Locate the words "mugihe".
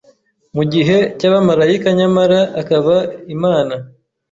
0.55-0.97